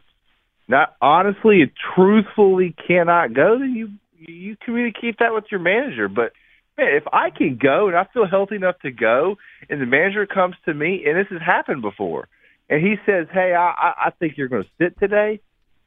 not 0.67 0.95
honestly 1.01 1.61
and 1.61 1.71
truthfully 1.95 2.75
cannot 2.87 3.33
go, 3.33 3.57
then 3.57 3.73
you 3.73 3.89
you 4.19 4.57
communicate 4.65 5.19
that 5.19 5.33
with 5.33 5.45
your 5.49 5.61
manager. 5.61 6.09
But 6.09 6.33
man, 6.77 6.93
if 6.93 7.03
I 7.13 7.29
can 7.29 7.57
go 7.61 7.87
and 7.87 7.95
I 7.95 8.05
feel 8.13 8.27
healthy 8.27 8.55
enough 8.55 8.79
to 8.81 8.91
go, 8.91 9.37
and 9.69 9.81
the 9.81 9.85
manager 9.85 10.25
comes 10.25 10.55
to 10.65 10.73
me, 10.73 11.03
and 11.05 11.17
this 11.17 11.27
has 11.29 11.41
happened 11.41 11.81
before, 11.81 12.27
and 12.69 12.85
he 12.85 12.95
says, 13.05 13.27
"Hey, 13.31 13.53
I 13.57 13.93
I 14.07 14.09
think 14.19 14.33
you're 14.35 14.49
going 14.49 14.63
to 14.63 14.69
sit 14.77 14.99
today." 14.99 15.39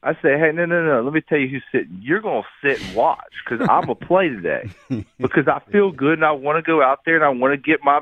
I 0.02 0.14
say, 0.14 0.38
hey, 0.38 0.52
no, 0.54 0.64
no, 0.64 0.84
no. 0.84 1.02
Let 1.02 1.12
me 1.12 1.20
tell 1.20 1.38
you 1.38 1.48
who's 1.48 1.64
sitting. 1.72 2.00
You're 2.00 2.20
going 2.20 2.42
to 2.42 2.68
sit 2.68 2.80
and 2.80 2.94
watch 2.94 3.32
because 3.44 3.66
I'm 3.68 3.86
going 3.86 3.98
to 3.98 4.06
play 4.06 4.28
today 4.28 4.70
because 5.18 5.48
I 5.48 5.60
feel 5.72 5.90
good 5.90 6.14
and 6.14 6.24
I 6.24 6.32
want 6.32 6.56
to 6.56 6.62
go 6.62 6.82
out 6.82 7.00
there 7.04 7.16
and 7.16 7.24
I 7.24 7.30
want 7.30 7.52
to 7.52 7.56
get 7.56 7.80
my, 7.82 8.00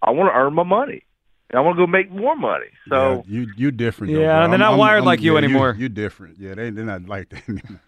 I 0.00 0.10
want 0.10 0.32
to 0.32 0.38
earn 0.38 0.54
my 0.54 0.62
money. 0.62 1.04
And 1.50 1.58
I 1.58 1.60
want 1.60 1.76
to 1.76 1.82
go 1.82 1.86
make 1.86 2.10
more 2.10 2.34
money. 2.34 2.68
So 2.88 3.22
yeah, 3.26 3.40
you 3.40 3.46
you 3.56 3.70
different. 3.70 4.14
Yeah, 4.14 4.18
bro. 4.18 4.44
and 4.44 4.52
they're 4.52 4.58
not 4.58 4.72
I'm, 4.72 4.78
wired 4.78 5.00
I'm, 5.00 5.04
like 5.04 5.20
you 5.20 5.32
yeah, 5.32 5.38
anymore. 5.38 5.74
You, 5.76 5.82
you 5.82 5.88
different. 5.90 6.38
Yeah, 6.38 6.54
they 6.54 6.70
they're 6.70 6.86
not 6.86 7.04
like 7.06 7.28
that 7.28 7.42
anymore. 7.48 7.80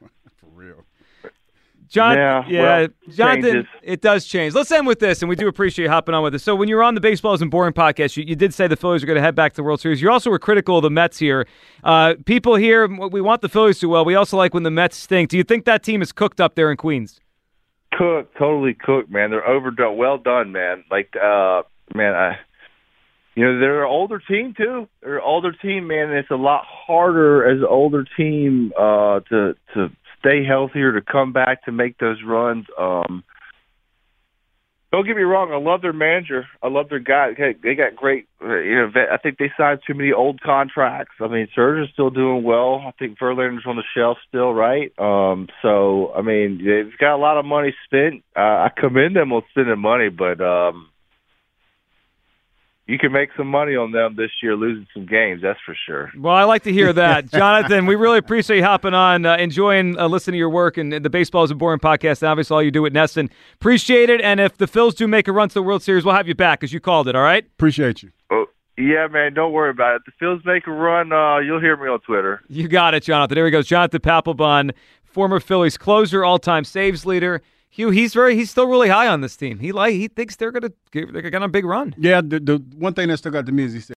John, 1.88 2.16
yeah, 2.16 2.44
yeah 2.48 2.62
well, 2.62 2.88
Jonathan, 3.10 3.42
changes. 3.42 3.66
it 3.82 4.00
does 4.00 4.24
change. 4.24 4.54
Let's 4.54 4.70
end 4.70 4.86
with 4.86 4.98
this, 4.98 5.22
and 5.22 5.28
we 5.28 5.36
do 5.36 5.48
appreciate 5.48 5.84
you 5.84 5.90
hopping 5.90 6.14
on 6.14 6.22
with 6.22 6.34
us. 6.34 6.42
So, 6.42 6.54
when 6.54 6.68
you 6.68 6.76
were 6.76 6.82
on 6.82 6.94
the 6.94 7.00
Baseball 7.00 7.34
Isn't 7.34 7.50
Boring 7.50 7.72
podcast, 7.72 8.16
you, 8.16 8.24
you 8.24 8.36
did 8.36 8.52
say 8.52 8.66
the 8.66 8.76
Phillies 8.76 9.02
are 9.02 9.06
going 9.06 9.16
to 9.16 9.22
head 9.22 9.34
back 9.34 9.52
to 9.52 9.56
the 9.56 9.62
World 9.62 9.80
Series. 9.80 10.02
You 10.02 10.10
also 10.10 10.30
were 10.30 10.38
critical 10.38 10.78
of 10.78 10.82
the 10.82 10.90
Mets 10.90 11.18
here. 11.18 11.46
Uh, 11.84 12.14
people 12.24 12.56
here, 12.56 12.86
we 12.86 13.20
want 13.20 13.40
the 13.42 13.48
Phillies 13.48 13.78
to 13.80 13.88
well. 13.88 14.04
We 14.04 14.14
also 14.14 14.36
like 14.36 14.54
when 14.54 14.64
the 14.64 14.70
Mets 14.70 14.96
stink. 14.96 15.30
Do 15.30 15.36
you 15.36 15.44
think 15.44 15.64
that 15.64 15.82
team 15.82 16.02
is 16.02 16.12
cooked 16.12 16.40
up 16.40 16.54
there 16.54 16.70
in 16.70 16.76
Queens? 16.76 17.20
cooked, 17.96 18.36
totally 18.38 18.74
cooked, 18.74 19.10
man. 19.10 19.30
They're 19.30 19.46
overdone. 19.46 19.96
Well 19.96 20.18
done, 20.18 20.52
man. 20.52 20.84
Like, 20.90 21.14
uh, 21.16 21.62
man, 21.94 22.14
I, 22.14 22.38
you 23.34 23.44
know, 23.44 23.58
they're 23.58 23.84
an 23.84 23.90
older 23.90 24.18
team 24.18 24.54
too. 24.56 24.88
They're 25.02 25.16
an 25.16 25.24
older 25.24 25.52
team, 25.52 25.86
man. 25.86 26.10
And 26.10 26.18
it's 26.18 26.30
a 26.30 26.36
lot 26.36 26.64
harder 26.66 27.48
as 27.48 27.58
an 27.58 27.68
older 27.68 28.04
team 28.16 28.72
uh, 28.78 29.20
to 29.28 29.54
to 29.74 29.90
stay 30.26 30.44
healthier, 30.44 30.92
to 30.92 31.00
come 31.00 31.32
back, 31.32 31.64
to 31.64 31.72
make 31.72 31.98
those 31.98 32.18
runs. 32.26 32.66
Um, 32.78 33.22
don't 34.92 35.06
get 35.06 35.16
me 35.16 35.22
wrong. 35.22 35.52
I 35.52 35.58
love 35.58 35.82
their 35.82 35.92
manager. 35.92 36.46
I 36.62 36.68
love 36.68 36.88
their 36.88 37.00
guy. 37.00 37.32
They 37.62 37.74
got 37.74 37.96
great. 37.96 38.26
uh, 38.42 38.56
You 38.60 38.76
know, 38.76 38.90
I 39.12 39.18
think 39.18 39.36
they 39.38 39.52
signed 39.56 39.80
too 39.86 39.94
many 39.94 40.12
old 40.12 40.40
contracts. 40.40 41.14
I 41.20 41.26
mean, 41.28 41.48
Scherzer's 41.56 41.90
still 41.92 42.10
doing 42.10 42.44
well. 42.44 42.82
I 42.86 42.92
think 42.98 43.18
Verlander's 43.18 43.66
on 43.66 43.76
the 43.76 43.82
shelf 43.94 44.18
still, 44.28 44.54
right? 44.54 44.92
Um, 44.98 45.48
so 45.60 46.12
I 46.16 46.22
mean, 46.22 46.58
they've 46.64 46.96
got 46.98 47.16
a 47.16 47.18
lot 47.18 47.36
of 47.36 47.44
money 47.44 47.74
spent. 47.84 48.22
Uh, 48.34 48.40
I 48.66 48.70
commend 48.74 49.16
them 49.16 49.32
on 49.32 49.42
spending 49.50 49.78
money, 49.78 50.08
but 50.08 50.40
um, 50.40 50.88
you 52.86 52.98
can 52.98 53.10
make 53.10 53.30
some 53.36 53.48
money 53.48 53.74
on 53.74 53.90
them 53.90 54.14
this 54.16 54.30
year, 54.42 54.54
losing 54.54 54.86
some 54.94 55.06
games. 55.06 55.42
That's 55.42 55.58
for 55.66 55.76
sure. 55.86 56.12
Well, 56.16 56.34
I 56.34 56.44
like 56.44 56.62
to 56.64 56.72
hear 56.72 56.92
that, 56.92 57.30
Jonathan. 57.32 57.86
we 57.86 57.96
really 57.96 58.18
appreciate 58.18 58.58
you 58.58 58.62
hopping 58.64 58.94
on, 58.94 59.26
uh, 59.26 59.36
enjoying 59.36 59.98
uh, 59.98 60.06
listening 60.06 60.34
to 60.34 60.38
your 60.38 60.50
work 60.50 60.76
and, 60.76 60.92
and 60.94 61.04
the 61.04 61.10
Baseball 61.10 61.42
Isn't 61.44 61.58
Boring 61.58 61.80
podcast. 61.80 62.22
And 62.22 62.28
obviously, 62.28 62.54
all 62.54 62.62
you 62.62 62.70
do 62.70 62.86
at 62.86 62.92
NESN. 62.92 63.28
Appreciate 63.54 64.08
it. 64.08 64.20
And 64.20 64.38
if 64.38 64.56
the 64.56 64.66
Phils 64.66 64.94
do 64.94 65.08
make 65.08 65.26
a 65.26 65.32
run 65.32 65.48
to 65.48 65.54
the 65.54 65.62
World 65.62 65.82
Series, 65.82 66.04
we'll 66.04 66.14
have 66.14 66.28
you 66.28 66.34
back, 66.36 66.62
as 66.62 66.72
you 66.72 66.78
called 66.78 67.08
it. 67.08 67.16
All 67.16 67.22
right. 67.22 67.44
Appreciate 67.44 68.04
you. 68.04 68.12
Oh, 68.30 68.46
yeah, 68.78 69.08
man. 69.08 69.34
Don't 69.34 69.52
worry 69.52 69.70
about 69.70 69.96
it. 69.96 70.02
If 70.06 70.14
the 70.18 70.24
Phils 70.24 70.44
make 70.46 70.66
a 70.68 70.72
run, 70.72 71.12
uh, 71.12 71.38
you'll 71.38 71.60
hear 71.60 71.76
me 71.76 71.88
on 71.88 71.98
Twitter. 72.00 72.42
You 72.48 72.68
got 72.68 72.94
it, 72.94 73.02
Jonathan. 73.02 73.34
There 73.34 73.46
he 73.46 73.50
goes, 73.50 73.66
Jonathan 73.66 74.00
Papelbon, 74.00 74.72
former 75.04 75.40
Phillies 75.40 75.76
closer, 75.76 76.24
all-time 76.24 76.62
saves 76.62 77.04
leader. 77.04 77.42
Hugh, 77.76 77.90
he's 77.90 78.14
very, 78.14 78.34
he's 78.34 78.50
still 78.50 78.66
really 78.66 78.88
high 78.88 79.06
on 79.06 79.20
this 79.20 79.36
team. 79.36 79.58
He 79.58 79.70
like, 79.70 79.92
he 79.92 80.08
thinks 80.08 80.36
they're 80.36 80.50
gonna, 80.50 80.72
they're 80.92 81.30
gonna 81.30 81.44
a 81.44 81.48
big 81.48 81.66
run. 81.66 81.94
Yeah, 81.98 82.22
the, 82.22 82.40
the 82.40 82.56
one 82.78 82.94
thing 82.94 83.08
that 83.08 83.18
stuck 83.18 83.34
out 83.34 83.44
to 83.44 83.52
me 83.52 83.64
is 83.64 83.74
he 83.74 83.80
said. 83.80 83.94